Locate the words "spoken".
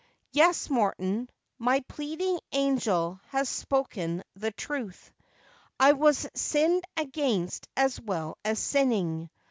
3.47-4.23